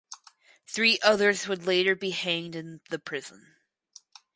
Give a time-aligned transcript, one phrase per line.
[0.65, 3.53] Three others would later be hanged in the prison.